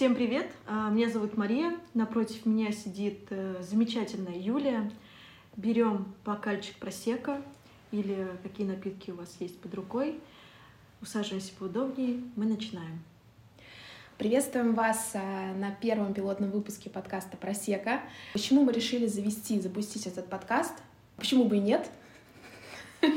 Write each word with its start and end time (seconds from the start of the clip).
Всем 0.00 0.14
привет! 0.14 0.50
А, 0.66 0.88
Меня 0.88 1.10
зовут 1.10 1.36
Мария. 1.36 1.76
Напротив 1.92 2.46
меня 2.46 2.72
сидит 2.72 3.26
э, 3.28 3.56
замечательная 3.60 4.38
Юлия. 4.38 4.90
Берем 5.56 6.14
бокальчик 6.24 6.74
просека 6.76 7.42
или 7.92 8.26
какие 8.42 8.66
напитки 8.66 9.10
у 9.10 9.16
вас 9.16 9.36
есть 9.40 9.60
под 9.60 9.74
рукой. 9.74 10.18
Усаживаемся 11.02 11.52
поудобнее. 11.58 12.22
Мы 12.34 12.46
начинаем. 12.46 13.02
Приветствуем 14.16 14.74
вас 14.74 15.10
а, 15.12 15.52
на 15.52 15.70
первом 15.70 16.14
пилотном 16.14 16.50
выпуске 16.50 16.88
подкаста 16.88 17.36
«Просека». 17.36 18.00
Почему 18.32 18.64
мы 18.64 18.72
решили 18.72 19.06
завести, 19.06 19.60
запустить 19.60 20.06
этот 20.06 20.30
подкаст? 20.30 20.72
Почему 21.18 21.44
бы 21.44 21.58
и 21.58 21.60
нет? 21.60 21.90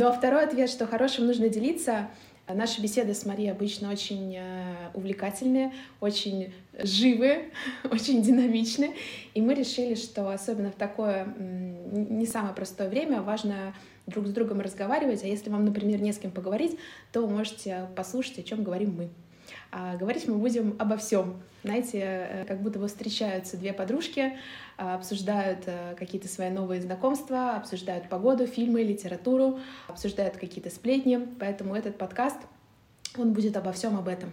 Ну 0.00 0.08
а 0.08 0.12
второй 0.12 0.42
ответ, 0.42 0.68
что 0.68 0.88
хорошим 0.88 1.26
нужно 1.26 1.48
делиться. 1.48 2.10
Наши 2.46 2.82
беседы 2.82 3.14
с 3.14 3.24
Марией 3.24 3.50
обычно 3.50 3.90
очень 3.90 4.36
э, 4.36 4.90
увлекательные, 4.92 5.72
очень 6.00 6.52
живые, 6.78 7.50
очень 7.90 8.22
динамичные. 8.22 8.92
И 9.32 9.40
мы 9.40 9.54
решили, 9.54 9.94
что 9.94 10.30
особенно 10.30 10.70
в 10.70 10.74
такое 10.74 11.26
не 11.38 12.26
самое 12.26 12.54
простое 12.54 12.90
время 12.90 13.22
важно 13.22 13.74
друг 14.06 14.26
с 14.26 14.30
другом 14.30 14.60
разговаривать. 14.60 15.22
А 15.24 15.26
если 15.26 15.48
вам, 15.48 15.64
например, 15.64 16.02
не 16.02 16.12
с 16.12 16.18
кем 16.18 16.30
поговорить, 16.30 16.78
то 17.12 17.26
можете 17.26 17.88
послушать, 17.96 18.38
о 18.38 18.42
чем 18.42 18.62
говорим 18.62 18.94
мы. 18.94 19.08
А 19.76 19.96
говорить 19.96 20.28
мы 20.28 20.36
будем 20.36 20.76
обо 20.78 20.96
всем. 20.96 21.42
Знаете, 21.64 21.98
э, 22.00 22.44
как 22.46 22.62
будто 22.62 22.78
бы 22.78 22.86
встречаются 22.86 23.56
две 23.56 23.72
подружки, 23.72 24.38
а, 24.76 24.94
обсуждают 24.94 25.64
э, 25.66 25.96
какие-то 25.98 26.28
свои 26.28 26.48
новые 26.48 26.80
знакомства, 26.80 27.56
обсуждают 27.56 28.08
погоду, 28.08 28.46
фильмы, 28.46 28.84
литературу, 28.84 29.58
обсуждают 29.88 30.36
какие-то 30.36 30.70
сплетни. 30.70 31.26
Поэтому 31.40 31.74
этот 31.74 31.98
подкаст, 31.98 32.36
он 33.18 33.32
будет 33.32 33.56
обо 33.56 33.72
всем 33.72 33.96
об 33.98 34.06
этом. 34.06 34.30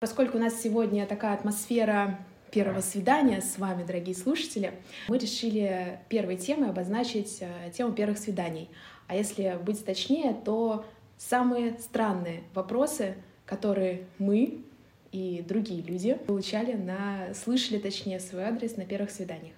Поскольку 0.00 0.38
у 0.38 0.40
нас 0.40 0.60
сегодня 0.60 1.06
такая 1.06 1.34
атмосфера 1.34 2.18
первого 2.50 2.80
свидания 2.80 3.42
с 3.42 3.58
вами, 3.58 3.84
дорогие 3.84 4.16
слушатели, 4.16 4.72
мы 5.06 5.18
решили 5.18 6.00
первой 6.08 6.36
темой 6.36 6.70
обозначить 6.70 7.38
э, 7.42 7.70
тему 7.70 7.92
первых 7.92 8.18
свиданий. 8.18 8.68
А 9.06 9.14
если 9.14 9.56
быть 9.64 9.84
точнее, 9.84 10.34
то 10.34 10.84
самые 11.16 11.78
странные 11.78 12.42
вопросы, 12.54 13.14
которые 13.46 14.06
мы 14.18 14.64
и 15.12 15.44
другие 15.46 15.82
люди 15.82 16.14
получали 16.14 16.74
на, 16.74 17.34
слышали, 17.34 17.78
точнее, 17.78 18.20
свой 18.20 18.44
адрес 18.44 18.76
на 18.76 18.84
первых 18.84 19.10
свиданиях. 19.10 19.54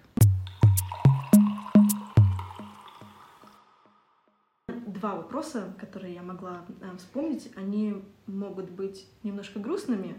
Два 4.87 5.17
вопроса, 5.17 5.75
которые 5.79 6.15
я 6.15 6.23
могла 6.23 6.65
э, 6.81 6.97
вспомнить, 6.97 7.51
они 7.57 8.03
могут 8.27 8.71
быть 8.71 9.07
немножко 9.23 9.59
грустными, 9.59 10.15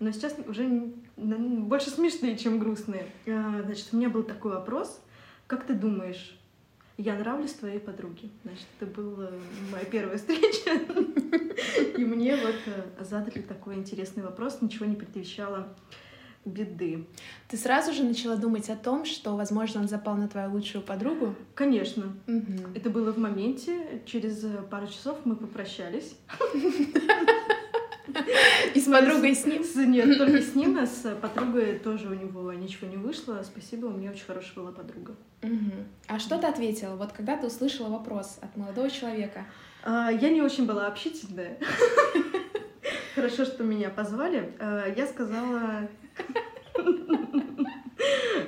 но 0.00 0.10
сейчас 0.10 0.34
уже 0.46 0.92
больше 1.16 1.90
смешные, 1.90 2.36
чем 2.36 2.58
грустные. 2.58 3.06
А, 3.26 3.62
Значит, 3.64 3.88
у 3.92 3.96
меня 3.96 4.08
был 4.08 4.22
такой 4.22 4.52
вопрос. 4.52 5.00
Как 5.46 5.66
ты 5.66 5.74
думаешь, 5.74 6.38
я 6.96 7.14
нравлюсь 7.16 7.52
твоей 7.52 7.80
подруге? 7.80 8.28
Значит, 8.44 8.66
это 8.80 8.90
была 8.90 9.30
моя 9.72 9.84
первая 9.84 10.16
встреча. 10.18 10.70
И 11.98 12.04
мне 12.04 12.36
вот 12.36 12.54
э, 12.66 13.04
задали 13.04 13.40
такой 13.42 13.74
интересный 13.76 14.22
вопрос, 14.22 14.58
ничего 14.60 14.86
не 14.86 14.96
предвещало 14.96 15.68
беды. 16.44 17.06
Ты 17.48 17.56
сразу 17.56 17.92
же 17.94 18.02
начала 18.04 18.36
думать 18.36 18.68
о 18.68 18.76
том, 18.76 19.04
что, 19.06 19.34
возможно, 19.36 19.80
он 19.80 19.88
запал 19.88 20.14
на 20.16 20.28
твою 20.28 20.50
лучшую 20.52 20.82
подругу? 20.84 21.34
Конечно, 21.54 22.14
Мгм. 22.26 22.74
это 22.74 22.90
было 22.90 23.12
в 23.12 23.18
моменте. 23.18 24.02
Через 24.04 24.44
пару 24.70 24.86
часов 24.86 25.18
мы 25.24 25.36
попрощались. 25.36 26.16
И 28.74 28.80
с 28.80 28.84
подругой 28.84 29.34
с 29.34 29.46
ним? 29.46 29.64
С- 29.64 29.76
Нет, 29.76 30.18
только 30.18 30.40
с 30.42 30.54
ним, 30.54 30.78
а 30.78 30.86
с 30.86 31.14
подругой 31.20 31.78
тоже 31.78 32.08
у 32.08 32.14
него 32.14 32.52
ничего 32.52 32.86
не 32.88 32.96
вышло. 32.96 33.42
Спасибо, 33.44 33.86
у 33.86 33.90
меня 33.92 34.10
очень 34.10 34.24
хорошая 34.24 34.54
была 34.56 34.72
подруга. 34.72 35.14
А 36.08 36.18
что 36.18 36.38
ты 36.38 36.46
ответила? 36.46 36.96
Вот 36.96 37.12
когда 37.12 37.36
ты 37.36 37.46
услышала 37.46 37.88
вопрос 37.88 38.38
от 38.42 38.56
молодого 38.56 38.90
человека, 38.90 39.46
А, 39.82 40.10
Я 40.10 40.30
не 40.30 40.42
очень 40.42 40.66
была 40.66 40.86
общительная. 40.86 41.58
Хорошо, 43.14 43.44
что 43.44 43.62
меня 43.64 43.90
позвали. 43.90 44.52
А, 44.58 44.86
Я 44.96 45.06
сказала... 45.06 45.88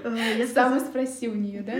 А, 0.06 0.16
Я 0.16 0.46
сам 0.46 0.78
сказала... 0.78 0.80
спроси 0.80 1.28
у 1.28 1.34
нее, 1.34 1.62
да? 1.62 1.74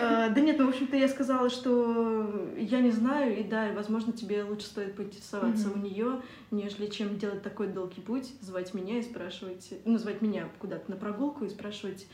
А, 0.00 0.28
Да 0.30 0.40
нет, 0.40 0.58
ну, 0.58 0.66
в 0.66 0.68
общем-то, 0.70 0.96
я 0.96 1.08
сказала, 1.08 1.48
что 1.50 2.50
я 2.56 2.80
не 2.80 2.90
знаю, 2.90 3.38
и 3.38 3.42
да, 3.44 3.72
возможно, 3.74 4.12
тебе 4.12 4.42
лучше 4.42 4.66
стоит 4.66 4.96
поинтересоваться 4.96 5.70
у 5.70 5.78
нее, 5.78 6.20
нежели 6.50 6.86
чем 6.88 7.18
делать 7.18 7.42
такой 7.42 7.68
долгий 7.68 8.00
путь, 8.00 8.32
звать 8.40 8.74
меня 8.74 8.98
и 8.98 9.02
спрашивать, 9.02 9.72
ну, 9.84 9.98
звать 9.98 10.22
меня 10.22 10.48
куда-то 10.58 10.90
на 10.90 10.96
прогулку 10.96 11.44
и 11.44 11.48
спрашивать 11.48 12.06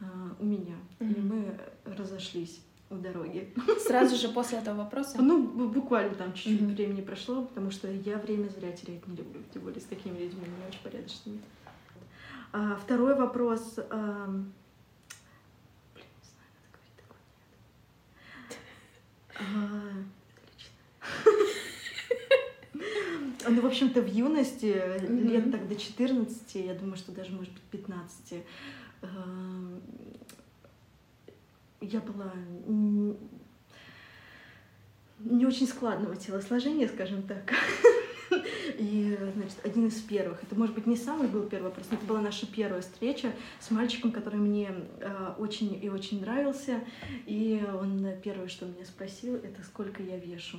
а, 0.00 0.04
у 0.38 0.44
меня. 0.44 0.76
И 1.00 1.04
мы 1.04 1.58
разошлись 1.84 2.60
у 2.90 2.94
дороги. 2.94 3.52
Сразу 3.86 4.16
же 4.16 4.28
после 4.32 4.58
этого 4.58 4.76
вопроса? 4.78 5.20
Ну, 5.20 5.44
бу- 5.44 5.68
буквально 5.68 6.14
там 6.14 6.32
чуть-чуть 6.32 6.60
Мгм. 6.62 6.74
времени 6.74 7.00
прошло, 7.02 7.42
потому 7.42 7.70
что 7.70 7.86
я 7.90 8.16
время 8.18 8.48
зря 8.48 8.72
терять 8.72 9.06
не 9.06 9.16
люблю, 9.16 9.42
тем 9.52 9.62
более 9.62 9.80
с 9.80 9.84
такими 9.84 10.16
людьми, 10.18 10.40
не 10.46 10.68
очень 10.68 10.80
порядочными. 10.82 11.40
А, 12.52 12.76
второй 12.82 13.14
вопрос. 13.14 13.78
ам, 13.90 14.52
Блин, 15.94 16.06
не 16.16 16.28
знаю, 16.30 16.48
надо 16.54 16.68
говорить 16.72 16.96
такое, 16.96 17.20
нет. 17.50 17.60
А, 18.24 18.46
это 18.48 18.56
лично. 18.56 19.27
Ну, 23.50 23.60
в 23.62 23.66
общем-то, 23.66 24.02
в 24.02 24.06
юности, 24.08 24.82
Мгм. 25.02 25.28
лет 25.28 25.50
так 25.50 25.68
до 25.68 25.76
14, 25.76 26.54
я 26.56 26.74
думаю, 26.74 26.96
что 26.96 27.12
даже, 27.12 27.32
может 27.32 27.52
быть, 27.52 27.62
15, 27.70 28.44
ам, 29.02 29.80
я 31.80 32.00
была 32.00 32.32
не 35.20 35.46
очень 35.46 35.66
складного 35.66 36.16
телосложения, 36.16 36.88
скажем 36.88 37.22
так. 37.22 37.52
И, 38.78 39.18
значит, 39.34 39.58
один 39.64 39.88
из 39.88 40.00
первых, 40.00 40.42
это, 40.42 40.54
может 40.54 40.74
быть, 40.74 40.86
не 40.86 40.96
самый 40.96 41.28
был 41.28 41.42
первый 41.44 41.66
вопрос, 41.66 41.86
но 41.90 41.96
это 41.96 42.06
была 42.06 42.20
наша 42.20 42.46
первая 42.46 42.80
встреча 42.80 43.32
с 43.60 43.70
мальчиком, 43.70 44.12
который 44.12 44.38
мне 44.38 44.70
э, 45.00 45.34
очень 45.38 45.78
и 45.82 45.88
очень 45.88 46.20
нравился. 46.20 46.80
И 47.26 47.62
он 47.80 48.06
первое, 48.22 48.48
что 48.48 48.66
меня 48.66 48.84
спросил, 48.84 49.36
это 49.36 49.62
сколько 49.64 50.02
я 50.02 50.16
вешу. 50.16 50.58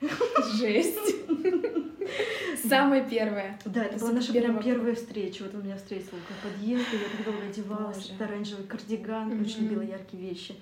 Жесть. 0.56 0.98
Самое 2.68 3.06
первое. 3.08 3.58
Да, 3.64 3.84
это 3.84 3.98
была 3.98 4.12
наша 4.12 4.32
прям 4.32 4.62
первая 4.62 4.94
встреча. 4.94 5.44
Вот 5.44 5.54
он 5.54 5.64
меня 5.64 5.76
встретил 5.76 6.16
у 6.16 6.48
подъезда, 6.48 6.96
я 6.96 7.16
так 7.16 7.24
долго 7.24 7.46
одевалась, 7.46 8.10
это 8.10 8.24
оранжевый 8.24 8.66
кардиган, 8.66 9.40
очень 9.40 9.64
любила 9.64 9.82
яркие 9.82 10.22
вещи. 10.22 10.54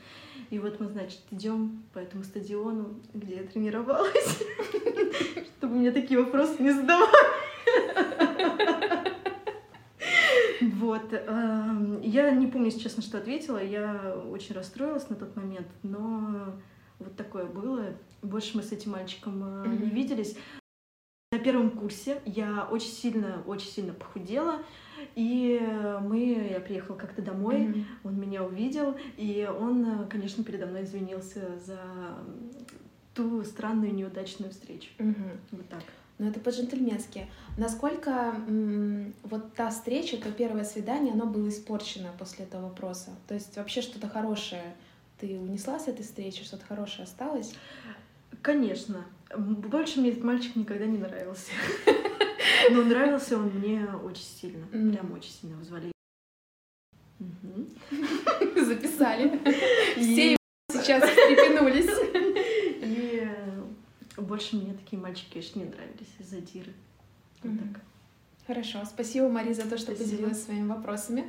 И 0.51 0.59
вот 0.59 0.81
мы, 0.81 0.89
значит, 0.89 1.21
идем 1.31 1.83
по 1.93 1.99
этому 1.99 2.25
стадиону, 2.25 2.95
где 3.13 3.37
я 3.37 3.43
тренировалась, 3.45 4.43
чтобы 5.59 5.75
мне 5.75 5.91
такие 5.91 6.23
вопросы 6.23 6.63
не 6.63 6.73
задавали. 6.73 7.09
Вот. 10.61 11.13
эм, 11.13 12.01
Я 12.01 12.31
не 12.31 12.47
помню, 12.47 12.67
если 12.67 12.81
честно, 12.81 13.03
что 13.03 13.19
ответила. 13.19 13.63
Я 13.63 14.17
очень 14.31 14.55
расстроилась 14.55 15.09
на 15.09 15.17
тот 15.17 15.37
момент, 15.37 15.69
но 15.83 16.55
вот 16.99 17.15
такое 17.17 17.45
было. 17.45 17.87
Больше 18.23 18.57
мы 18.57 18.63
с 18.63 18.73
этим 18.73 18.93
мальчиком 18.93 19.65
э, 19.65 19.69
не 19.69 19.91
виделись. 19.91 20.37
На 21.31 21.39
первом 21.39 21.73
курсе 21.73 22.23
я 22.25 22.67
очень 22.71 22.89
сильно, 22.91 23.43
очень 23.47 23.69
сильно 23.69 23.93
похудела, 23.93 24.63
и 25.15 25.61
мы, 26.01 26.49
я 26.51 26.59
приехала 26.59 26.97
как-то 26.97 27.21
домой, 27.21 27.67
Мгм. 27.69 27.87
он 28.05 28.19
меня 28.19 28.43
увидел, 28.43 28.97
и 29.19 29.47
он, 29.47 29.85
э, 29.85 30.07
конечно, 30.09 30.43
передо 30.43 30.65
мной 30.65 30.85
извинился 30.85 31.59
за 31.59 31.79
ту 33.15 33.45
странную 33.45 33.95
неудачную 33.95 34.53
встречу. 34.53 34.89
Мгм. 34.97 35.33
Вот 35.51 35.69
так. 35.69 35.83
Ну, 36.17 36.31
это 36.31 36.41
по-джентльменски. 36.41 37.27
Насколько 37.59 38.35
вот 39.23 39.53
та 39.53 39.69
встреча, 39.69 40.17
то 40.17 40.33
первое 40.33 40.65
свидание, 40.65 41.13
оно 41.13 41.27
было 41.27 41.51
испорчено 41.51 42.09
после 42.19 42.47
этого 42.47 42.69
вопроса? 42.69 43.11
То 43.27 43.35
есть 43.35 43.55
вообще 43.59 43.83
что-то 43.83 44.09
хорошее 44.09 44.75
ты 45.21 45.39
унесла 45.39 45.79
с 45.79 45.89
этой 45.89 46.05
встречи, 46.05 46.43
что-то 46.43 46.65
хорошее 46.65 47.05
осталось? 47.05 47.55
Конечно. 48.41 49.05
Больше 49.37 50.01
мне 50.01 50.11
этот 50.11 50.25
мальчик 50.25 50.57
никогда 50.57 50.87
не 50.87 50.99
нравился. 50.99 51.53
Но 52.71 52.83
нравился 52.83 53.37
он 53.37 53.51
мне 53.51 53.87
очень 54.05 54.25
сильно. 54.25 54.67
Прям 54.67 55.13
очень 55.13 55.31
сильно 55.31 55.57
вызвали. 55.57 55.93
Записали. 58.65 59.39
Все 59.97 60.37
сейчас 60.71 61.03
встрепенулись. 61.03 61.91
И 62.83 63.23
э, 63.25 64.21
больше 64.21 64.57
мне 64.57 64.75
такие 64.75 65.01
мальчики, 65.01 65.33
конечно, 65.33 65.59
не 65.59 65.65
нравились 65.67 66.15
из-за. 66.19 66.39
Хорошо, 68.47 68.83
спасибо, 68.87 69.29
Мари, 69.29 69.53
за 69.53 69.69
то, 69.69 69.77
что 69.77 69.93
поделилась 69.93 70.43
своими 70.43 70.69
вопросами. 70.69 71.27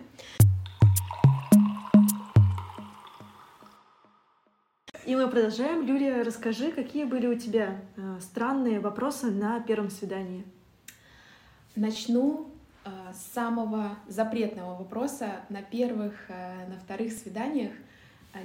Мы 5.20 5.30
продолжаем. 5.30 5.86
Юлия, 5.86 6.22
расскажи, 6.22 6.72
какие 6.72 7.04
были 7.04 7.28
у 7.28 7.38
тебя 7.38 7.82
э, 7.98 8.20
странные 8.22 8.80
вопросы 8.80 9.30
на 9.30 9.60
первом 9.60 9.90
свидании? 9.90 10.46
Начну 11.76 12.50
э, 12.86 12.90
самого 13.34 13.98
запретного 14.08 14.78
вопроса 14.78 15.42
на 15.50 15.62
первых, 15.62 16.14
э, 16.30 16.70
на 16.70 16.80
вторых 16.80 17.12
свиданиях 17.12 17.74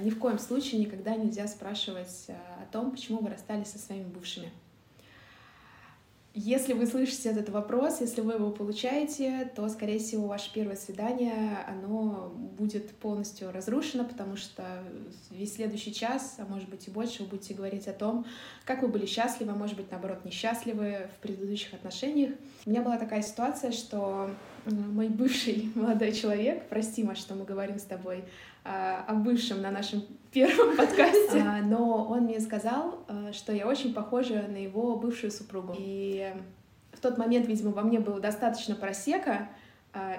ни 0.01 0.09
в 0.09 0.19
коем 0.19 0.37
случае 0.37 0.81
никогда 0.81 1.15
нельзя 1.15 1.47
спрашивать 1.47 2.27
о 2.27 2.65
том, 2.73 2.91
почему 2.91 3.19
вы 3.19 3.29
расстались 3.29 3.67
со 3.67 3.79
своими 3.79 4.09
бывшими. 4.09 4.51
Если 6.37 6.73
вы 6.73 6.85
слышите 6.85 7.29
этот 7.29 7.47
вопрос, 7.47 8.01
если 8.01 8.19
вы 8.19 8.33
его 8.33 8.51
получаете, 8.51 9.49
то, 9.55 9.69
скорее 9.69 9.99
всего, 9.99 10.27
ваше 10.27 10.51
первое 10.51 10.75
свидание, 10.75 11.59
оно 11.65 12.29
будет 12.35 12.91
полностью 12.97 13.53
разрушено, 13.53 14.03
потому 14.03 14.35
что 14.35 14.83
весь 15.31 15.55
следующий 15.55 15.93
час, 15.93 16.35
а 16.37 16.45
может 16.45 16.67
быть 16.67 16.89
и 16.89 16.91
больше, 16.91 17.23
вы 17.23 17.29
будете 17.29 17.53
говорить 17.53 17.87
о 17.87 17.93
том, 17.93 18.25
как 18.65 18.81
вы 18.81 18.89
были 18.89 19.05
счастливы, 19.05 19.53
а 19.53 19.55
может 19.55 19.77
быть, 19.77 19.89
наоборот, 19.91 20.25
несчастливы 20.25 21.09
в 21.15 21.21
предыдущих 21.21 21.73
отношениях. 21.73 22.33
У 22.65 22.69
меня 22.69 22.81
была 22.81 22.97
такая 22.97 23.21
ситуация, 23.21 23.71
что 23.71 24.29
мой 24.65 25.07
бывший 25.07 25.71
молодой 25.75 26.11
человек, 26.11 26.67
прости, 26.67 27.01
Маш, 27.01 27.19
что 27.19 27.35
мы 27.35 27.45
говорим 27.45 27.79
с 27.79 27.83
тобой 27.83 28.25
а, 28.65 29.05
о 29.07 29.13
бывшем 29.13 29.61
на 29.61 29.71
нашем 29.71 30.03
первом 30.35 30.75
подкасте, 30.77 31.39
а, 31.39 31.61
но 31.61 32.05
он 32.05 32.25
мне 32.25 32.39
сказал, 32.41 32.99
а, 33.07 33.31
что 33.31 33.53
я 33.53 33.65
очень 33.67 33.93
похожа 33.93 34.45
на 34.49 34.57
его 34.57 34.97
бывшую 34.97 35.31
супругу. 35.31 35.73
И 35.77 36.33
в 36.91 36.99
тот 36.99 37.17
момент, 37.17 37.47
видимо, 37.47 37.71
во 37.71 37.81
мне 37.81 37.99
было 37.99 38.19
достаточно 38.19 38.75
просека, 38.75 39.49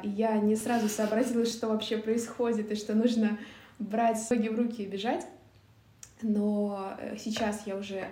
и 0.02 0.08
я 0.08 0.38
не 0.38 0.56
сразу 0.56 0.88
сообразила, 0.88 1.44
что 1.44 1.68
вообще 1.68 1.98
происходит, 1.98 2.72
и 2.72 2.76
что 2.76 2.94
нужно 2.94 3.38
брать 3.78 4.18
ноги 4.30 4.48
в 4.48 4.58
руки 4.58 4.82
и 4.82 4.86
бежать. 4.86 5.26
Но 6.22 6.94
э, 6.98 7.16
сейчас 7.18 7.66
я 7.66 7.76
уже 7.76 8.08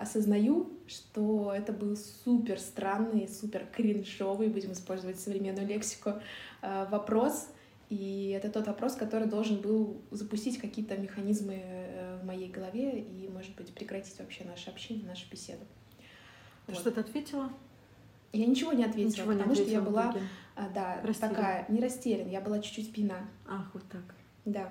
осознаю, 0.00 0.70
что 0.86 1.52
это 1.52 1.72
был 1.72 1.96
супер 1.96 2.60
странный, 2.60 3.28
супер 3.28 3.66
кринжовый, 3.74 4.46
будем 4.46 4.70
использовать 4.70 5.18
современную 5.18 5.66
лексику, 5.66 6.12
вопрос, 6.62 7.48
и 7.88 8.34
это 8.36 8.50
тот 8.50 8.66
вопрос, 8.66 8.94
который 8.94 9.26
должен 9.26 9.60
был 9.60 10.02
запустить 10.10 10.58
какие-то 10.58 10.96
механизмы 10.96 11.62
э, 11.62 12.18
в 12.20 12.26
моей 12.26 12.50
голове 12.50 13.00
и, 13.00 13.28
может 13.28 13.54
быть, 13.56 13.72
прекратить 13.72 14.18
вообще 14.18 14.44
наше 14.44 14.70
общение, 14.70 15.06
нашу 15.06 15.28
беседу. 15.30 15.64
Ты 16.66 16.72
вот. 16.72 16.80
что-то 16.80 17.00
ответила? 17.00 17.50
Я 18.32 18.46
ничего 18.46 18.72
не 18.72 18.84
ответила, 18.84 19.08
ничего 19.08 19.32
потому 19.32 19.54
не 19.54 19.60
ответила, 19.60 19.66
что 19.66 19.72
я 19.72 19.80
была, 19.80 20.14
а, 20.54 20.68
да, 20.68 21.00
растерян. 21.02 21.34
такая, 21.34 21.66
не 21.68 21.80
растеряна, 21.80 22.28
я 22.28 22.40
была 22.42 22.60
чуть-чуть 22.60 22.92
пьяна. 22.92 23.26
Ах, 23.46 23.70
вот 23.72 23.84
так. 23.90 24.02
Да. 24.44 24.70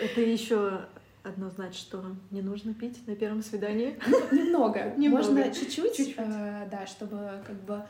Это 0.00 0.20
еще 0.20 0.86
одно 1.22 1.50
значит, 1.50 1.80
что 1.80 2.04
не 2.30 2.40
нужно 2.40 2.72
пить 2.74 3.06
на 3.06 3.14
первом 3.14 3.42
свидании? 3.42 3.98
Немного. 4.32 4.94
Можно 4.96 5.52
чуть-чуть, 5.52 6.14
э, 6.16 6.68
да, 6.70 6.86
чтобы 6.86 7.42
как 7.46 7.60
бы 7.64 7.84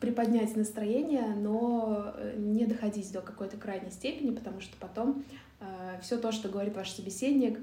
приподнять 0.00 0.56
настроение, 0.56 1.34
но 1.36 2.14
э, 2.16 2.34
не 2.38 2.66
доходить 2.66 3.12
до 3.12 3.20
какой-то 3.20 3.56
крайней 3.56 3.90
степени, 3.90 4.34
потому 4.34 4.60
что 4.60 4.76
потом 4.78 5.24
э, 5.60 6.00
все 6.02 6.18
то, 6.18 6.32
что 6.32 6.48
говорит 6.48 6.74
ваш 6.74 6.90
собеседник, 6.90 7.58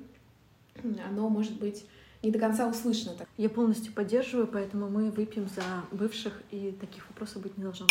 оно 1.08 1.30
может 1.30 1.60
быть 1.60 1.86
не 2.24 2.32
до 2.32 2.40
конца 2.40 2.68
услышано. 2.68 3.16
Так. 3.16 3.28
Я 3.38 3.50
полностью 3.50 3.94
поддерживаю, 3.94 4.48
поэтому 4.48 4.90
мы 4.90 5.10
выпьем 5.10 5.48
за 5.48 5.64
бывших, 5.92 6.42
и 6.52 6.72
таких 6.80 7.08
вопросов 7.10 7.42
быть 7.42 7.58
не 7.58 7.64
должно. 7.64 7.88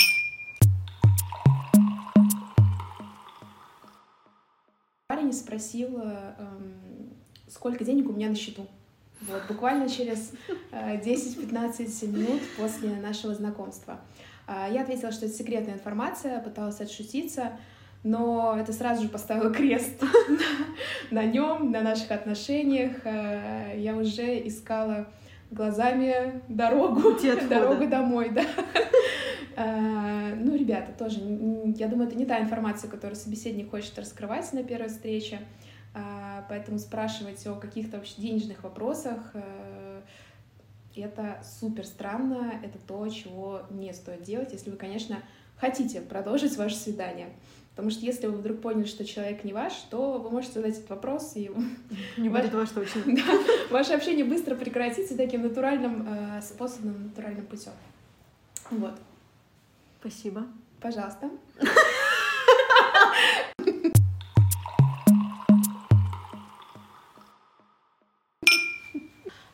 Парень 5.09 5.33
спросил, 5.33 5.99
э, 5.99 6.35
эм, 6.39 7.15
сколько 7.49 7.85
денег 7.85 8.09
у 8.09 8.13
меня 8.13 8.29
на 8.29 8.37
счету. 8.37 8.69
Вот, 9.23 9.43
буквально 9.49 9.89
через 9.89 10.33
10-15 10.73 12.07
минут 12.07 12.41
после 12.57 12.91
нашего 12.97 13.35
знакомства. 13.35 14.01
А, 14.47 14.69
я 14.69 14.83
ответила, 14.83 15.13
что 15.13 15.27
это 15.27 15.35
секретная 15.35 15.75
информация, 15.75 16.41
пыталась 16.41 16.81
отшутиться, 16.81 17.53
но 18.03 18.57
это 18.59 18.73
сразу 18.73 19.03
же 19.03 19.09
поставило 19.09 19.53
крест 19.53 20.03
на 21.13 21.25
нем, 21.25 21.71
на 21.71 21.83
наших 21.83 22.11
отношениях. 22.11 22.97
А, 23.05 23.73
я 23.77 23.95
уже 23.95 24.47
искала 24.49 25.07
глазами 25.51 26.43
дорогу, 26.49 27.17
дорогу 27.49 27.87
домой, 27.87 28.31
да. 28.31 28.45
А, 29.57 30.35
ну, 30.35 30.57
ребята, 30.57 30.93
тоже, 30.99 31.21
я 31.77 31.87
думаю, 31.87 32.09
это 32.09 32.17
не 32.17 32.25
та 32.25 32.41
информация, 32.41 32.91
которую 32.91 33.17
собеседник 33.17 33.71
хочет 33.71 33.99
раскрывать 33.99 34.53
на 34.53 34.65
первой 34.65 34.89
встрече, 34.89 35.41
поэтому 36.49 36.79
спрашивать 36.79 37.47
о 37.47 37.55
каких-то 37.55 37.97
вообще 37.97 38.21
денежных 38.21 38.63
вопросах 38.63 39.35
это 40.97 41.43
супер 41.45 41.87
странно, 41.87 42.61
это 42.63 42.79
то, 42.79 43.07
чего 43.09 43.63
не 43.71 43.93
стоит 43.93 44.23
делать, 44.23 44.53
если 44.53 44.71
вы, 44.71 44.77
конечно, 44.77 45.23
хотите 45.57 46.01
продолжить 46.01 46.57
ваше 46.57 46.77
свидание. 46.77 47.31
Потому 47.71 47.91
что 47.91 48.05
если 48.05 48.27
вы 48.27 48.39
вдруг 48.39 48.61
поняли, 48.61 48.85
что 48.85 49.05
человек 49.05 49.45
не 49.45 49.53
ваш, 49.53 49.73
то 49.91 50.19
вы 50.19 50.31
можете 50.31 50.55
задать 50.55 50.77
этот 50.77 50.91
вопрос, 50.91 51.33
и 51.37 51.51
не 52.17 52.29
будет 52.29 52.53
ваш 52.53 52.71
точно. 52.71 53.03
Да, 53.07 53.23
ваше 53.71 53.93
общение 53.93 54.25
быстро 54.25 54.55
прекратится 54.55 55.17
таким 55.17 55.43
натуральным 55.43 56.07
э, 56.09 56.43
способом, 56.43 57.05
натуральным 57.05 57.47
путем. 57.47 57.73
Вот. 58.71 58.99
Спасибо. 60.01 60.47
Пожалуйста. 60.81 61.31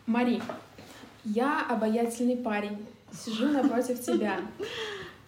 Мари, 0.06 0.40
я 1.24 1.66
обаятельный 1.68 2.36
парень, 2.36 2.86
сижу 3.12 3.48
напротив 3.48 4.00
тебя. 4.00 4.40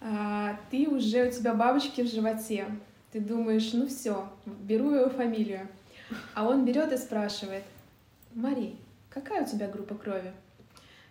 А, 0.01 0.57
ты 0.71 0.87
уже, 0.87 1.27
у 1.27 1.31
тебя 1.31 1.53
бабочки 1.53 2.01
в 2.01 2.07
животе. 2.07 2.65
Ты 3.11 3.19
думаешь, 3.19 3.73
ну 3.73 3.87
все, 3.87 4.29
беру 4.45 4.91
его 4.91 5.09
фамилию. 5.09 5.67
А 6.33 6.47
он 6.47 6.63
берет 6.63 6.93
и 6.93 6.97
спрашивает, 6.97 7.63
Мари, 8.33 8.75
какая 9.09 9.43
у 9.43 9.45
тебя 9.45 9.67
группа 9.67 9.95
крови? 9.95 10.31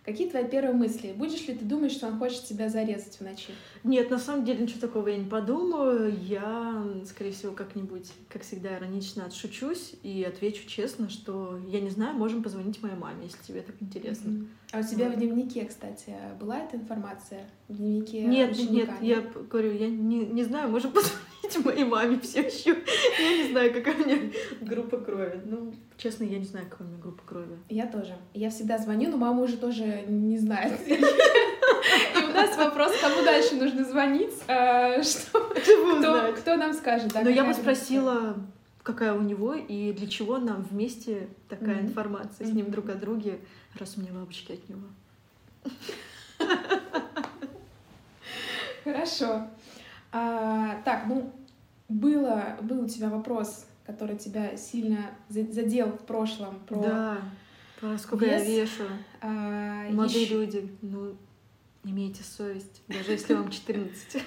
Какие 0.08 0.31
твои 0.31 0.46
первые 0.46 0.72
мысли? 0.72 1.12
Будешь 1.14 1.46
ли 1.49 1.55
ты 1.55 1.66
думать, 1.66 1.93
что 1.93 2.06
он 2.06 2.19
хочет 2.19 2.44
тебя 2.44 2.70
зарезать 2.70 3.16
в 3.16 3.20
ночи? 3.20 3.52
Нет, 3.84 4.08
на 4.08 4.19
самом 4.19 4.46
деле 4.46 4.62
ничего 4.62 4.81
такого 4.81 5.08
я 5.08 5.19
не 5.19 5.28
подумаю. 5.28 6.16
Я, 6.22 6.82
скорее 7.05 7.32
всего, 7.32 7.52
как-нибудь, 7.52 8.10
как 8.31 8.40
всегда, 8.40 8.78
иронично 8.78 9.26
отшучусь 9.26 9.96
и 10.02 10.25
отвечу 10.25 10.66
честно, 10.66 11.10
что 11.10 11.60
я 11.69 11.81
не 11.81 11.90
знаю, 11.90 12.16
можем 12.16 12.43
позвонить 12.43 12.82
моей 12.82 12.97
маме, 12.97 13.25
если 13.25 13.42
тебе 13.47 13.61
так 13.61 13.75
интересно. 13.80 14.30
Mm-hmm. 14.30 14.47
А 14.73 14.78
у 14.78 14.82
тебя 14.82 15.09
вот. 15.09 15.16
в 15.16 15.18
дневнике, 15.18 15.66
кстати, 15.66 16.16
была 16.40 16.61
эта 16.61 16.78
информация? 16.78 17.44
В 17.68 17.76
дневнике 17.76 18.23
Нет, 18.23 18.52
ученика, 18.52 18.92
нет, 19.02 19.26
я 19.35 19.42
говорю, 19.42 19.73
я 19.73 19.90
не, 19.90 20.25
не 20.25 20.44
знаю, 20.44 20.71
можем 20.71 20.90
позвонить 20.92 21.27
моей 21.64 21.85
маме 21.85 22.18
все 22.21 22.42
еще. 22.42 22.76
Я 23.18 23.37
не 23.37 23.50
знаю, 23.50 23.73
какая 23.73 23.95
у 23.95 23.99
меня 23.99 24.33
группа 24.61 24.99
крови. 24.99 25.40
Ну, 25.45 25.75
честно, 25.97 26.25
я 26.25 26.38
не 26.38 26.45
знаю, 26.45 26.66
какая 26.68 26.87
у 26.87 26.90
меня 26.90 27.00
группа 27.00 27.23
крови. 27.25 27.59
Я 27.68 27.87
тоже. 27.87 28.16
Я 28.35 28.50
всегда 28.50 28.78
звоню, 28.78 29.11
но 29.11 29.16
мама 29.16 29.42
уже 29.42 29.57
тоже 29.57 30.04
не 30.07 30.38
знает. 30.38 30.78
И 30.88 32.25
у 32.25 32.33
нас 32.33 32.57
вопрос, 32.57 32.92
кому 33.00 33.25
дальше 33.25 33.54
нужно 33.54 33.85
звонить, 33.85 34.35
а, 34.49 35.02
что, 35.02 35.40
кто, 35.99 36.33
кто 36.33 36.57
нам 36.57 36.73
скажет. 36.75 37.12
Но 37.14 37.30
я 37.30 37.45
бы 37.45 37.54
спросила, 37.54 38.37
какая 38.83 39.14
у 39.14 39.23
него 39.23 39.54
и 39.54 39.92
для 39.92 40.07
чего 40.07 40.38
нам 40.38 40.62
вместе 40.62 41.28
такая 41.49 41.80
информация 41.80 42.47
с 42.47 42.50
ним 42.52 42.71
друг 42.71 42.88
о 42.88 42.95
друге, 42.95 43.38
раз 43.78 43.97
у 43.97 44.00
меня 44.00 44.12
бабочки 44.12 44.52
от 44.52 44.68
него. 44.68 44.88
Хорошо. 48.85 49.49
А, 50.12 50.80
так, 50.84 51.06
ну, 51.06 51.32
было, 51.88 52.56
был 52.62 52.84
у 52.84 52.88
тебя 52.88 53.08
вопрос, 53.08 53.66
который 53.86 54.16
тебя 54.16 54.56
сильно 54.56 55.10
задел 55.28 55.88
в 55.88 56.04
прошлом. 56.04 56.60
Про 56.66 56.80
да, 56.80 57.18
про 57.80 57.98
сколько 57.98 58.26
вес. 58.26 58.42
я 58.44 58.60
вешу. 58.60 58.84
А, 59.20 59.88
Молодые 59.90 60.22
еще... 60.22 60.34
люди, 60.34 60.72
ну, 60.82 61.16
имейте 61.84 62.22
совесть, 62.22 62.82
даже 62.88 63.12
если 63.12 63.34
вам 63.34 63.50
14. 63.50 64.22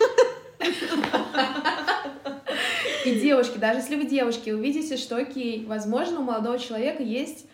И 3.06 3.20
девушки, 3.20 3.58
даже 3.58 3.80
если 3.80 3.96
вы 3.96 4.06
девушки, 4.06 4.52
увидите, 4.52 4.96
что, 4.98 5.18
окей, 5.18 5.66
возможно, 5.66 6.20
у 6.20 6.24
молодого 6.24 6.60
человека 6.60 7.02
есть 7.02 7.48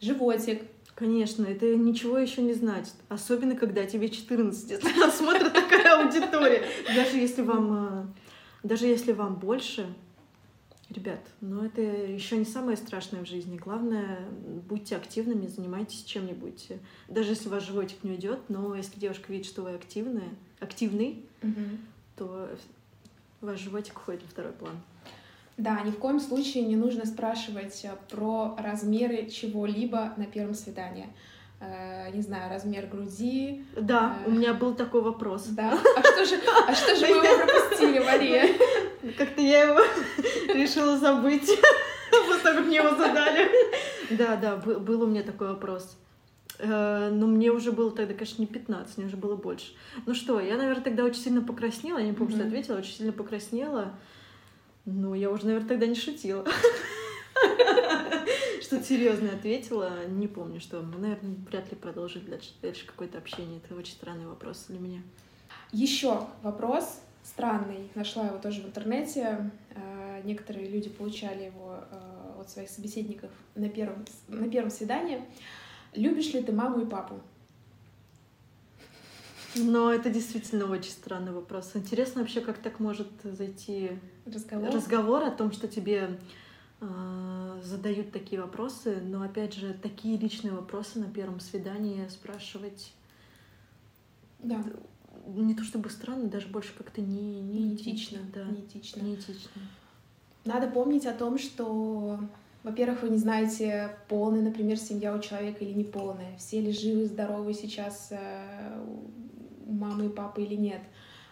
животик, 0.00 0.62
Конечно, 1.00 1.46
это 1.46 1.74
ничего 1.76 2.18
еще 2.18 2.42
не 2.42 2.52
значит. 2.52 2.92
Особенно, 3.08 3.56
когда 3.56 3.86
тебе 3.86 4.10
14 4.10 4.82
смотрит 5.14 5.50
такая 5.50 6.04
аудитория. 6.04 6.62
Даже 6.94 7.16
если 7.16 7.40
вам, 7.40 7.72
э, 7.72 8.04
даже 8.64 8.86
если 8.86 9.12
вам 9.12 9.36
больше, 9.36 9.86
ребят, 10.90 11.20
но 11.40 11.64
это 11.64 11.80
еще 11.80 12.36
не 12.36 12.44
самое 12.44 12.76
страшное 12.76 13.24
в 13.24 13.26
жизни. 13.26 13.56
Главное, 13.56 14.28
будьте 14.68 14.94
активными, 14.94 15.46
занимайтесь 15.46 16.04
чем-нибудь. 16.04 16.68
Даже 17.08 17.30
если 17.30 17.48
ваш 17.48 17.66
животик 17.66 18.04
не 18.04 18.10
уйдет, 18.10 18.40
но 18.50 18.74
если 18.74 19.00
девушка 19.00 19.32
видит, 19.32 19.46
что 19.46 19.62
вы 19.62 19.70
активная, 19.70 20.28
активный, 20.58 21.24
угу. 21.42 21.78
то 22.16 22.50
ваш 23.40 23.58
животик 23.58 23.96
уходит 23.96 24.22
на 24.24 24.28
второй 24.28 24.52
план. 24.52 24.76
Да, 25.60 25.80
ни 25.84 25.90
в 25.90 25.98
коем 25.98 26.20
случае 26.20 26.64
не 26.64 26.76
нужно 26.76 27.04
спрашивать 27.06 27.84
э, 27.84 27.90
про 28.10 28.56
размеры 28.58 29.28
чего-либо 29.28 30.12
на 30.16 30.24
первом 30.24 30.54
свидании. 30.54 31.06
э, 31.60 32.10
не 32.14 32.22
знаю, 32.22 32.48
размер 32.50 32.86
груди. 32.86 33.64
Да, 33.76 34.16
Э, 34.24 34.28
у 34.28 34.32
меня 34.32 34.54
был 34.54 34.74
такой 34.74 35.02
вопрос. 35.02 35.44
Да. 35.48 35.78
А 35.96 36.02
что 36.02 36.24
же, 36.24 36.36
а 36.68 36.74
что 36.74 36.96
же 36.96 37.06
мы 37.06 37.16
его 37.26 37.46
пропустили, 37.46 37.98
Мария? 37.98 38.44
Как-то 39.18 39.42
я 39.42 39.62
его 39.68 39.80
решила 40.54 40.96
забыть, 40.98 41.42
после 42.10 42.42
того, 42.42 42.56
как 42.58 42.66
мне 42.66 42.76
его 42.76 42.96
задали. 42.96 43.50
Да, 44.10 44.36
да, 44.36 44.56
бы- 44.56 44.78
был 44.80 45.02
у 45.02 45.06
меня 45.06 45.22
такой 45.22 45.48
вопрос. 45.48 45.96
Э, 46.58 47.10
Но 47.12 47.26
мне 47.26 47.50
уже 47.50 47.72
было 47.72 47.90
тогда, 47.90 48.14
конечно, 48.14 48.40
не 48.40 48.46
15, 48.46 48.96
мне 48.96 49.06
уже 49.08 49.16
было 49.18 49.36
больше. 49.36 49.72
Ну 50.06 50.14
что, 50.14 50.40
я, 50.40 50.56
наверное, 50.56 50.82
тогда 50.82 51.04
очень 51.04 51.20
сильно 51.22 51.42
покраснела, 51.42 51.98
я 51.98 52.06
не 52.06 52.14
помню, 52.14 52.34
что 52.36 52.46
ответила, 52.46 52.78
очень 52.78 52.94
сильно 52.94 53.12
покраснела. 53.12 53.92
Ну, 54.84 55.14
я 55.14 55.30
уже, 55.30 55.46
наверное, 55.46 55.68
тогда 55.68 55.86
не 55.86 55.94
шутила. 55.94 56.44
Что-то 58.62 58.84
серьезное 58.84 59.34
ответила, 59.34 60.06
не 60.06 60.28
помню, 60.28 60.60
что 60.60 60.80
мы, 60.80 60.98
наверное, 60.98 61.34
вряд 61.48 61.70
ли 61.70 61.76
продолжили 61.76 62.28
дальше, 62.28 62.52
дальше 62.62 62.86
какое-то 62.86 63.18
общение. 63.18 63.60
Это 63.64 63.74
очень 63.74 63.94
странный 63.94 64.26
вопрос 64.26 64.66
для 64.68 64.78
меня. 64.78 65.02
Еще 65.72 66.26
вопрос 66.42 67.00
странный. 67.22 67.90
Нашла 67.94 68.26
его 68.26 68.38
тоже 68.38 68.62
в 68.62 68.66
интернете. 68.66 69.50
Э, 69.70 70.00
Некоторые 70.24 70.68
люди 70.68 70.88
получали 70.90 71.44
его 71.44 71.78
э, 71.90 72.40
от 72.40 72.50
своих 72.50 72.68
собеседников 72.68 73.30
на 73.54 73.68
первом, 73.68 74.04
на 74.28 74.48
первом 74.48 74.70
свидании. 74.70 75.22
Любишь 75.94 76.32
ли 76.32 76.42
ты 76.42 76.52
маму 76.52 76.82
и 76.82 76.86
папу? 76.86 77.20
Но 79.56 79.92
это 79.92 80.10
действительно 80.10 80.66
очень 80.70 80.92
странный 80.92 81.32
вопрос. 81.32 81.72
Интересно 81.74 82.20
вообще, 82.20 82.40
как 82.40 82.58
так 82.58 82.78
может 82.80 83.08
зайти 83.24 83.92
Разговор? 84.26 84.70
разговор 84.70 85.22
о 85.24 85.30
том, 85.30 85.50
что 85.50 85.66
тебе 85.66 86.18
э, 86.80 87.60
задают 87.64 88.12
такие 88.12 88.40
вопросы, 88.40 89.00
но 89.02 89.22
опять 89.22 89.54
же 89.54 89.74
такие 89.74 90.16
личные 90.16 90.52
вопросы 90.52 91.00
на 91.00 91.06
первом 91.10 91.40
свидании 91.40 92.06
спрашивать 92.08 92.92
Да, 94.38 94.62
не 95.26 95.54
то 95.54 95.64
чтобы 95.64 95.90
странно, 95.90 96.28
даже 96.28 96.46
больше 96.46 96.72
как-то 96.76 97.00
не, 97.00 97.40
не 97.40 97.64
неэтично. 97.64 98.18
да, 98.32 98.44
неэтично. 98.44 99.00
неэтично. 99.02 99.50
Надо 100.44 100.68
помнить 100.68 101.06
о 101.06 101.12
том, 101.12 101.38
что, 101.38 102.18
во-первых, 102.62 103.02
вы 103.02 103.10
не 103.10 103.18
знаете, 103.18 103.96
полная, 104.08 104.40
например, 104.42 104.78
семья 104.78 105.14
у 105.14 105.20
человека 105.20 105.64
или 105.64 105.72
не 105.72 105.84
полная, 105.84 106.36
все 106.38 106.60
ли 106.60 106.72
живы, 106.72 107.04
здоровы 107.06 107.52
сейчас 107.52 108.08
э, 108.10 108.82
мамы 109.80 110.06
и 110.06 110.08
папы 110.08 110.42
или 110.42 110.54
нет. 110.54 110.82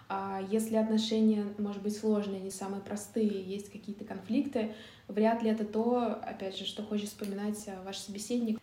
А 0.08 0.40
если 0.50 0.76
отношения, 0.76 1.44
может 1.58 1.82
быть, 1.82 1.96
сложные, 1.96 2.40
не 2.40 2.50
самые 2.50 2.80
простые, 2.80 3.42
есть 3.42 3.70
какие-то 3.70 4.06
конфликты, 4.06 4.74
вряд 5.06 5.42
ли 5.42 5.50
это 5.50 5.66
то, 5.66 6.18
опять 6.22 6.56
же, 6.56 6.64
что 6.64 6.82
хочет 6.82 7.08
вспоминать 7.08 7.62
э, 7.66 7.78
ваш 7.84 7.98
собеседник. 7.98 8.58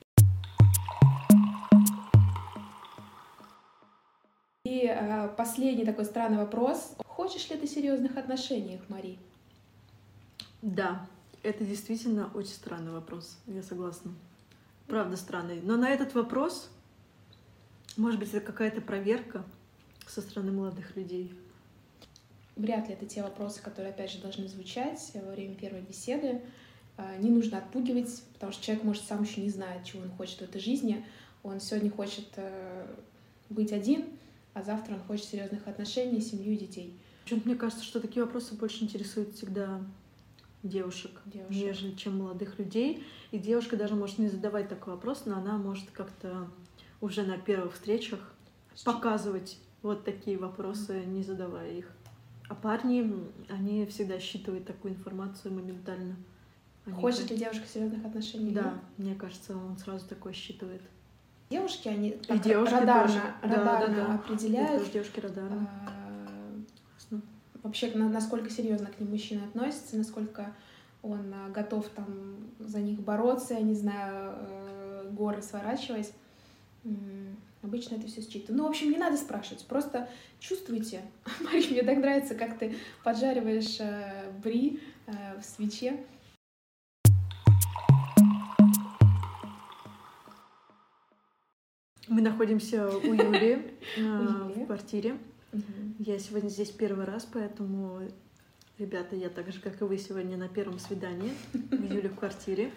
И 4.63 4.87
э, 4.87 5.29
последний 5.37 5.85
такой 5.85 6.05
странный 6.05 6.39
вопрос. 6.39 6.95
Хочешь 7.05 7.47
ли 7.51 7.57
ты 7.57 7.67
серьезных 7.67 8.17
отношениях, 8.17 8.81
Мари? 8.89 9.19
Да, 10.63 11.05
это 11.43 11.63
действительно 11.63 12.31
очень 12.33 12.53
странный 12.53 12.91
вопрос, 12.91 13.37
я 13.45 13.61
согласна. 13.61 14.11
Правда 14.87 15.15
странный. 15.15 15.61
Но 15.61 15.77
на 15.77 15.89
этот 15.89 16.15
вопрос, 16.15 16.71
может 17.97 18.19
быть, 18.19 18.33
это 18.33 18.41
какая-то 18.43 18.81
проверка 18.81 19.43
со 20.09 20.21
стороны 20.21 20.51
молодых 20.51 20.95
людей. 20.95 21.33
Вряд 22.55 22.87
ли 22.87 22.93
это 22.93 23.05
те 23.05 23.21
вопросы, 23.21 23.61
которые, 23.61 23.91
опять 23.91 24.11
же, 24.11 24.19
должны 24.19 24.47
звучать 24.47 25.11
во 25.13 25.31
время 25.31 25.55
первой 25.55 25.81
беседы. 25.81 26.41
А, 26.97 27.17
Не 27.17 27.29
нужно 27.29 27.57
отпугивать, 27.57 28.21
потому 28.33 28.53
что 28.53 28.63
человек, 28.63 28.83
может, 28.85 29.03
сам 29.03 29.23
еще 29.23 29.41
не 29.41 29.49
знает, 29.49 29.83
чего 29.83 30.03
он 30.03 30.09
хочет 30.11 30.39
в 30.39 30.41
этой 30.43 30.61
жизни. 30.61 31.05
Он 31.43 31.59
сегодня 31.59 31.91
хочет 31.91 32.27
э, 32.37 32.87
быть 33.49 33.71
один, 33.73 34.05
а 34.53 34.63
завтра 34.63 34.93
он 34.95 35.01
хочет 35.01 35.25
серьезных 35.25 35.67
отношений, 35.67 36.21
семью 36.21 36.53
и 36.53 36.57
детей. 36.57 36.97
Почему-то 37.23 37.49
мне 37.49 37.57
кажется, 37.57 37.83
что 37.83 37.99
такие 37.99 38.23
вопросы 38.23 38.55
больше 38.55 38.83
интересуют 38.83 39.35
всегда 39.35 39.81
девушек, 40.63 41.11
Девушек. 41.25 41.51
нежели 41.51 41.95
чем 41.95 42.19
молодых 42.19 42.57
людей. 42.57 43.03
И 43.31 43.37
девушка 43.37 43.75
даже 43.77 43.95
может 43.95 44.17
не 44.17 44.29
задавать 44.29 44.69
такой 44.69 44.93
вопрос, 44.93 45.23
но 45.25 45.37
она 45.37 45.57
может 45.57 45.91
как-то 45.91 46.47
уже 47.01 47.23
на 47.23 47.37
первых 47.37 47.73
встречах 47.73 48.33
показывать 48.83 49.57
вот 49.81 50.03
такие 50.03 50.37
вопросы, 50.37 51.03
не 51.05 51.23
задавая 51.23 51.71
их. 51.71 51.91
А 52.47 52.55
парни, 52.55 53.11
они 53.49 53.85
всегда 53.87 54.19
считывают 54.19 54.65
такую 54.65 54.93
информацию 54.93 55.53
моментально. 55.53 56.15
Они 56.85 56.95
Хочет 56.95 57.21
как- 57.23 57.31
ли 57.31 57.37
девушка 57.37 57.65
серьезных 57.67 58.05
отношений? 58.05 58.51
Да, 58.51 58.61
нет? 58.63 58.73
мне 58.97 59.15
кажется, 59.15 59.55
он 59.57 59.77
сразу 59.77 60.07
такое 60.07 60.33
считывает. 60.33 60.81
Девушки, 61.49 61.87
они 61.87 62.09
И 62.09 62.17
так 62.17 62.41
девушки 62.41 62.73
радарно, 62.73 63.07
тоже. 63.07 63.21
Да, 63.41 63.47
да, 63.49 63.55
радарно 63.55 63.95
да. 63.95 64.15
определяют, 64.15 64.81
Это 64.83 64.91
девушки 64.93 65.19
радарно. 65.19 65.69
а, 65.87 67.15
вообще 67.63 67.91
на- 67.95 68.09
насколько 68.09 68.49
серьезно 68.49 68.87
к 68.87 68.99
ним 68.99 69.11
мужчина 69.11 69.43
относится, 69.45 69.97
насколько 69.97 70.53
он 71.01 71.33
а, 71.33 71.49
готов 71.49 71.87
там 71.89 72.07
за 72.59 72.79
них 72.79 72.99
бороться, 72.99 73.53
я 73.55 73.61
не 73.61 73.75
знаю, 73.75 74.33
э, 74.37 75.09
горы 75.11 75.41
сворачивать. 75.41 76.13
Обычно 77.61 77.95
это 77.95 78.05
все 78.05 78.21
считываю. 78.21 78.57
Ну, 78.57 78.63
в 78.65 78.69
общем, 78.69 78.91
не 78.91 78.97
надо 78.97 79.17
спрашивать, 79.17 79.65
просто 79.65 80.07
чувствуйте. 80.39 81.01
Мария, 81.41 81.71
мне 81.71 81.83
так 81.83 81.97
нравится, 81.97 82.35
как 82.35 82.59
ты 82.59 82.75
поджариваешь 83.03 83.79
э, 83.79 84.31
бри 84.43 84.79
э, 85.07 85.39
в 85.39 85.43
свече. 85.43 86.05
Мы 92.07 92.21
находимся 92.21 92.87
у 92.87 93.13
Юли 93.13 93.75
э, 93.97 94.01
в 94.55 94.65
квартире. 94.67 95.17
Я 95.97 96.19
сегодня 96.19 96.49
здесь 96.49 96.69
первый 96.69 97.05
раз, 97.05 97.27
поэтому, 97.31 98.01
ребята, 98.77 99.15
я 99.15 99.29
так 99.29 99.51
же, 99.51 99.59
как 99.59 99.81
и 99.81 99.85
вы, 99.85 99.97
сегодня 99.97 100.37
на 100.37 100.49
первом 100.49 100.77
свидании 100.77 101.33
у 101.71 101.75
Юли 101.93 102.09
в 102.09 102.15
квартире. 102.15 102.71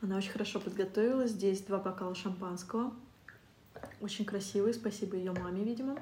Она 0.00 0.16
очень 0.16 0.30
хорошо 0.30 0.58
подготовилась. 0.58 1.32
Здесь 1.32 1.60
два 1.60 1.78
бокала 1.78 2.14
шампанского. 2.14 2.94
Очень 4.02 4.24
красивые, 4.24 4.74
спасибо 4.74 5.16
ее 5.16 5.30
маме, 5.30 5.62
видимо. 5.62 5.96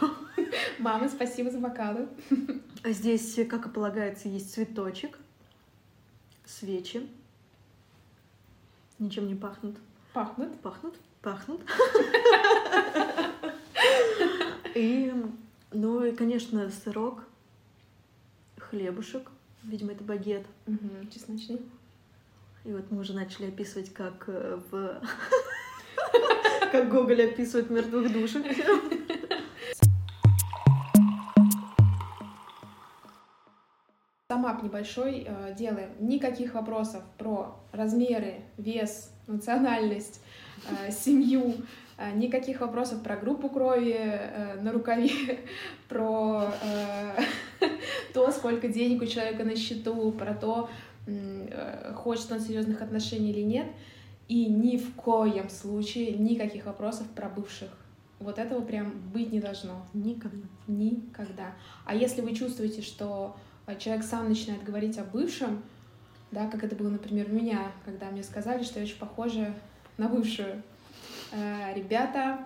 Мама, 0.80 1.08
спасибо 1.08 1.52
за 1.52 1.58
бокалы. 1.58 2.08
А 2.82 2.90
здесь, 2.90 3.38
как 3.48 3.66
и 3.66 3.68
полагается, 3.68 4.28
есть 4.28 4.52
цветочек, 4.52 5.16
свечи. 6.44 7.08
Ничем 8.98 9.28
не 9.28 9.36
пахнут. 9.36 9.76
Пахнут. 10.12 10.60
Пахнут? 10.62 10.96
Пахнут. 11.22 11.60
И, 14.74 15.14
ну 15.70 16.02
и, 16.02 16.10
конечно, 16.10 16.68
сырок, 16.68 17.22
хлебушек. 18.58 19.30
Видимо, 19.62 19.92
это 19.92 20.02
багет. 20.02 20.44
Чесночный. 21.12 21.62
И 22.64 22.72
вот 22.72 22.90
мы 22.90 23.02
уже 23.02 23.12
начали 23.12 23.46
описывать, 23.46 23.94
как 23.94 24.24
э, 24.26 24.58
в... 24.72 25.00
Как 26.74 26.88
Гоголь 26.88 27.22
описывает 27.22 27.70
мертвых 27.70 28.12
душек. 28.12 28.44
Самап 34.28 34.60
небольшой 34.64 35.24
э, 35.24 35.54
делаем. 35.56 35.90
Никаких 36.00 36.54
вопросов 36.54 37.04
про 37.16 37.60
размеры, 37.70 38.40
вес, 38.58 39.12
национальность, 39.28 40.20
э, 40.68 40.90
семью. 40.90 41.54
Э, 41.96 42.10
никаких 42.12 42.60
вопросов 42.60 43.04
про 43.04 43.16
группу 43.18 43.48
крови 43.48 44.20
на 44.60 44.72
рукаве, 44.72 45.38
про 45.88 46.52
то, 48.12 48.32
сколько 48.32 48.66
денег 48.66 49.00
у 49.00 49.06
человека 49.06 49.44
на 49.44 49.54
счету, 49.54 50.10
про 50.10 50.34
то, 50.34 50.68
хочет 51.94 52.32
он 52.32 52.40
серьезных 52.40 52.82
отношений 52.82 53.30
или 53.30 53.42
нет. 53.42 53.66
И 54.28 54.46
ни 54.46 54.76
в 54.78 54.94
коем 54.94 55.48
случае 55.50 56.12
никаких 56.12 56.64
вопросов 56.66 57.06
про 57.10 57.28
бывших. 57.28 57.70
Вот 58.20 58.38
этого 58.38 58.60
прям 58.62 58.92
быть 59.12 59.32
не 59.32 59.40
должно. 59.40 59.84
Никогда. 59.92 60.46
Никогда. 60.66 61.52
А 61.84 61.94
если 61.94 62.22
вы 62.22 62.34
чувствуете, 62.34 62.80
что 62.80 63.36
э, 63.66 63.76
человек 63.78 64.04
сам 64.04 64.28
начинает 64.28 64.62
говорить 64.64 64.98
о 64.98 65.04
бывшем, 65.04 65.62
да, 66.30 66.48
как 66.48 66.64
это 66.64 66.74
было, 66.74 66.88
например, 66.88 67.26
у 67.30 67.34
меня, 67.34 67.70
когда 67.84 68.10
мне 68.10 68.22
сказали, 68.22 68.62
что 68.62 68.78
я 68.78 68.86
очень 68.86 68.98
похожа 68.98 69.54
на 69.98 70.08
бывшую. 70.08 70.62
Э, 71.32 71.74
Ребята, 71.74 72.38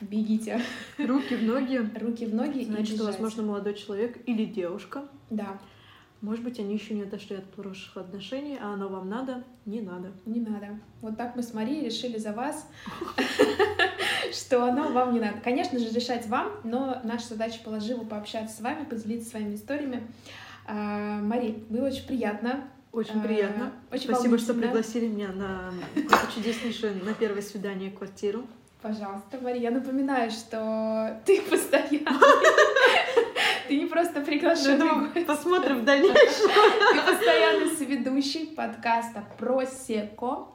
бегите. 0.00 0.60
Руки 0.98 1.34
в 1.36 1.42
ноги. 1.42 1.78
Руки 1.98 2.26
в 2.26 2.34
ноги 2.34 2.58
и 2.58 2.64
Значит, 2.66 2.94
бежать. 2.94 3.06
возможно, 3.06 3.42
молодой 3.42 3.74
человек 3.74 4.18
или 4.26 4.44
девушка. 4.44 5.04
Да, 5.30 5.58
Может 6.22 6.44
быть, 6.44 6.60
они 6.60 6.74
еще 6.74 6.94
не 6.94 7.02
отошли 7.02 7.34
от 7.34 7.44
хороших 7.56 7.96
отношений, 7.96 8.56
а 8.60 8.74
оно 8.74 8.88
вам 8.88 9.08
надо? 9.08 9.42
Не 9.66 9.80
надо. 9.80 10.12
не 10.24 10.38
надо. 10.38 10.78
Вот 11.00 11.16
так 11.16 11.34
мы 11.34 11.42
с 11.42 11.52
Марией 11.52 11.84
решили 11.84 12.16
за 12.16 12.32
вас, 12.32 12.68
что 14.32 14.64
оно 14.64 14.92
вам 14.92 15.14
не 15.14 15.18
надо. 15.20 15.40
Конечно 15.42 15.80
же, 15.80 15.90
решать 15.90 16.28
вам, 16.28 16.52
но 16.62 17.00
наша 17.02 17.26
задача 17.30 17.58
положила 17.64 18.04
пообщаться 18.04 18.56
с 18.56 18.60
вами, 18.60 18.84
поделиться 18.84 19.30
своими 19.30 19.56
историями. 19.56 20.06
А, 20.64 21.20
Мари, 21.20 21.64
было 21.68 21.88
очень 21.88 22.06
приятно. 22.06 22.68
Очень 22.92 23.18
А, 23.18 23.24
приятно. 23.24 23.72
очень 23.90 24.04
Спасибо, 24.04 24.38
что 24.38 24.54
пригласили 24.54 25.08
меня 25.08 25.32
на 25.32 25.72
чудеснейшее 26.32 26.94
на 27.02 27.14
первое 27.14 27.42
свидание 27.42 27.90
квартиру. 27.90 28.44
Пожалуйста, 28.80 29.38
Мария, 29.40 29.62
я 29.62 29.70
напоминаю, 29.72 30.30
что 30.30 31.20
ты 31.24 31.42
постоянно... 31.50 32.20
Ты 33.68 33.76
не 33.76 33.86
просто 33.86 34.20
приглашенный. 34.20 35.24
Посмотрим 35.24 35.80
в 35.80 35.84
дальнейшем. 35.84 36.50
Ты 36.92 37.00
постоянный 37.00 37.70
соведущий 37.76 38.46
подкаста 38.48 39.24
«Просеко». 39.38 40.48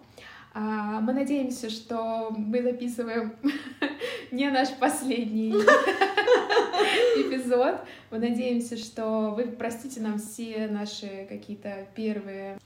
А, 0.53 0.99
мы 1.01 1.13
надеемся, 1.13 1.69
что 1.69 2.31
мы 2.35 2.63
записываем 2.63 3.35
не 4.31 4.49
наш 4.49 4.69
последний 4.79 5.51
эпизод. 7.17 7.81
Мы 8.09 8.19
надеемся, 8.19 8.75
что 8.77 9.33
вы 9.35 9.43
простите 9.43 10.01
нам 10.01 10.17
все 10.17 10.67
наши 10.67 11.27
какие-то 11.29 11.85
первые 11.95 12.57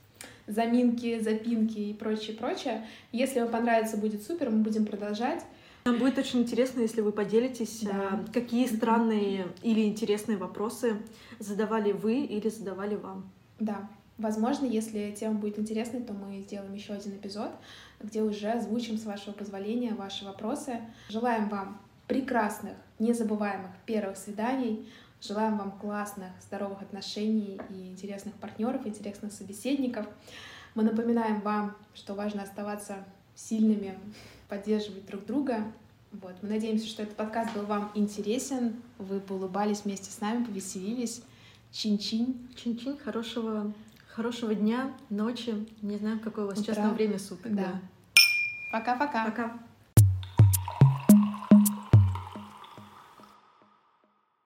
заминки, 0.46 1.20
запинки 1.20 1.78
и 1.78 1.92
прочее, 1.94 2.36
прочее. 2.36 2.86
Если 3.12 3.40
вам 3.40 3.50
понравится, 3.50 3.96
будет 3.96 4.22
супер, 4.22 4.50
мы 4.50 4.58
будем 4.58 4.86
продолжать. 4.86 5.44
Нам 5.84 5.98
будет 5.98 6.16
очень 6.18 6.40
интересно, 6.40 6.80
если 6.80 7.00
вы 7.00 7.10
поделитесь, 7.10 7.80
да. 7.82 7.90
А, 7.92 8.24
какие 8.32 8.66
странные 8.66 9.48
или 9.62 9.84
интересные 9.84 10.38
вопросы 10.38 11.02
задавали 11.40 11.92
вы 11.92 12.20
или 12.20 12.48
задавали 12.48 12.94
вам. 12.94 13.28
Да, 13.58 13.88
возможно, 14.16 14.64
если 14.64 15.10
тема 15.10 15.34
будет 15.34 15.58
интересной, 15.58 16.02
то 16.02 16.12
мы 16.12 16.40
сделаем 16.40 16.72
еще 16.72 16.92
один 16.92 17.16
эпизод, 17.16 17.50
где 18.00 18.22
уже 18.22 18.50
озвучим, 18.50 18.96
с 18.96 19.04
вашего 19.04 19.32
позволения, 19.32 19.94
ваши 19.94 20.24
вопросы. 20.24 20.80
Желаем 21.08 21.48
вам 21.48 21.80
прекрасных, 22.06 22.74
незабываемых 23.00 23.70
первых 23.84 24.16
свиданий. 24.16 24.88
Желаем 25.20 25.56
вам 25.56 25.72
классных, 25.72 26.30
здоровых 26.42 26.82
отношений 26.82 27.60
и 27.70 27.88
интересных 27.88 28.34
партнеров, 28.34 28.86
интересных 28.86 29.32
собеседников. 29.32 30.06
Мы 30.74 30.82
напоминаем 30.82 31.40
вам, 31.40 31.76
что 31.94 32.14
важно 32.14 32.42
оставаться 32.42 33.04
сильными, 33.34 33.98
поддерживать 34.52 35.06
друг 35.06 35.24
друга. 35.24 35.64
Вот. 36.10 36.34
Мы 36.42 36.50
надеемся, 36.50 36.86
что 36.86 37.04
этот 37.04 37.16
подкаст 37.16 37.54
был 37.54 37.64
вам 37.64 37.90
интересен. 37.94 38.76
Вы 38.98 39.18
поулыбались 39.18 39.84
вместе 39.84 40.10
с 40.10 40.20
нами, 40.20 40.44
повеселились. 40.44 41.22
Чин-чин. 41.70 42.36
Чин-чин. 42.54 42.98
Хорошего, 43.02 43.72
хорошего 44.08 44.54
дня, 44.54 44.92
ночи. 45.08 45.66
Не 45.80 45.96
знаю, 45.96 46.20
какое 46.20 46.44
у 46.44 46.48
вас 46.48 46.58
Утра. 46.58 46.74
сейчас 46.74 46.92
время 46.92 47.18
суток. 47.18 47.54
Да. 47.54 47.80
Пока-пока. 48.72 49.24
Пока. 49.24 49.42
-пока. 49.42 49.48
Пока. 49.48 49.71